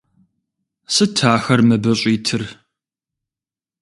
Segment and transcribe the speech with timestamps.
[0.93, 2.43] Сыт ахэр мыбы щӀитыр?